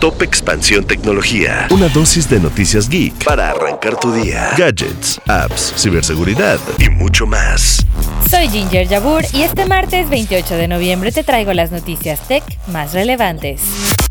[0.00, 1.66] Top Expansión Tecnología.
[1.70, 4.50] Una dosis de noticias geek para arrancar tu día.
[4.56, 7.86] Gadgets, apps, ciberseguridad y mucho más.
[8.30, 12.92] Soy Ginger Yabur y este martes 28 de noviembre te traigo las noticias tech más
[12.92, 13.62] relevantes.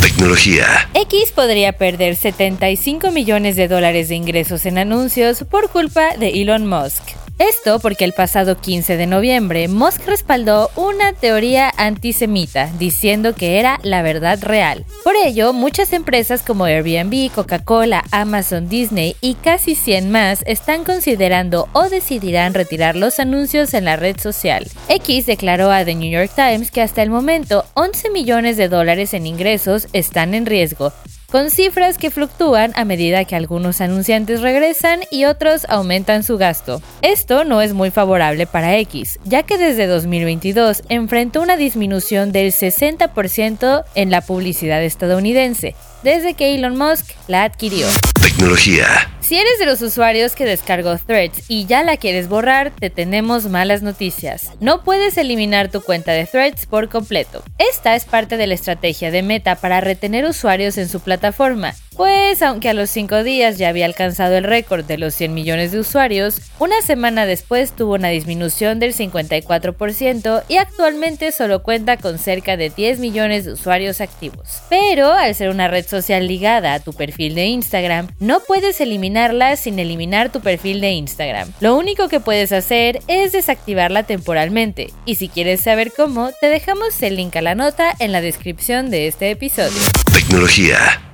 [0.00, 0.66] Tecnología.
[0.92, 6.66] X podría perder 75 millones de dólares de ingresos en anuncios por culpa de Elon
[6.66, 7.17] Musk.
[7.38, 13.78] Esto porque el pasado 15 de noviembre Musk respaldó una teoría antisemita diciendo que era
[13.84, 14.84] la verdad real.
[15.04, 21.68] Por ello, muchas empresas como Airbnb, Coca-Cola, Amazon, Disney y casi 100 más están considerando
[21.74, 24.66] o decidirán retirar los anuncios en la red social.
[24.88, 29.14] X declaró a The New York Times que hasta el momento 11 millones de dólares
[29.14, 30.92] en ingresos están en riesgo,
[31.30, 36.80] con cifras que fluctúan a medida que algunos anunciantes regresan y otros aumentan su gasto.
[37.02, 42.52] Esto no es muy favorable para X, ya que desde 2022 enfrentó una disminución del
[42.52, 47.86] 60% en la publicidad estadounidense, desde que Elon Musk la adquirió.
[48.22, 48.86] Tecnología.
[49.28, 53.44] Si eres de los usuarios que descargó Threads y ya la quieres borrar, te tenemos
[53.44, 54.52] malas noticias.
[54.58, 57.42] No puedes eliminar tu cuenta de Threads por completo.
[57.58, 61.74] Esta es parte de la estrategia de Meta para retener usuarios en su plataforma.
[61.98, 65.72] Pues aunque a los 5 días ya había alcanzado el récord de los 100 millones
[65.72, 72.20] de usuarios, una semana después tuvo una disminución del 54% y actualmente solo cuenta con
[72.20, 74.62] cerca de 10 millones de usuarios activos.
[74.70, 79.56] Pero al ser una red social ligada a tu perfil de Instagram, no puedes eliminarla
[79.56, 81.52] sin eliminar tu perfil de Instagram.
[81.58, 87.02] Lo único que puedes hacer es desactivarla temporalmente, y si quieres saber cómo, te dejamos
[87.02, 90.07] el link a la nota en la descripción de este episodio.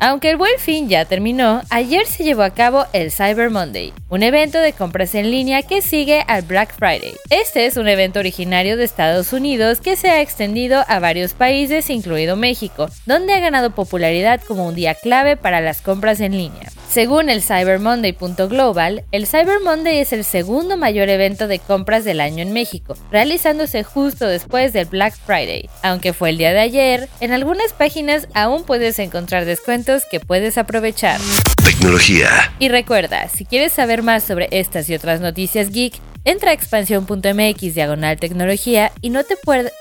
[0.00, 4.24] Aunque el buen fin ya terminó, ayer se llevó a cabo el Cyber Monday, un
[4.24, 7.14] evento de compras en línea que sigue al Black Friday.
[7.30, 11.90] Este es un evento originario de Estados Unidos que se ha extendido a varios países,
[11.90, 16.68] incluido México, donde ha ganado popularidad como un día clave para las compras en línea.
[16.94, 22.40] Según el CyberMonday.global, el Cyber Monday es el segundo mayor evento de compras del año
[22.40, 25.68] en México, realizándose justo después del Black Friday.
[25.82, 30.56] Aunque fue el día de ayer, en algunas páginas aún puedes encontrar descuentos que puedes
[30.56, 31.20] aprovechar.
[31.64, 32.28] Tecnología.
[32.60, 35.94] Y recuerda, si quieres saber más sobre estas y otras noticias geek,
[36.26, 39.36] Entra a expansión.mx diagonal tecnología y no, te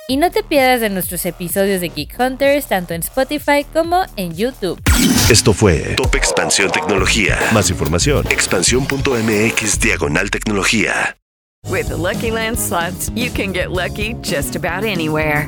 [0.09, 4.35] y no te pierdas de nuestros episodios de Geek Hunters tanto en Spotify como en
[4.35, 4.81] YouTube.
[5.29, 7.39] Esto fue Top Expansión Tecnología.
[7.53, 11.17] Más información, expansión.mx diagonal tecnología.
[11.69, 15.47] With the Lucky Land slots, you can get lucky just about anywhere.